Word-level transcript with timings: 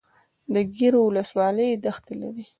د 0.53 0.55
ګیرو 0.75 0.99
ولسوالۍ 1.05 1.69
دښتې 1.83 2.13
لري 2.21 2.45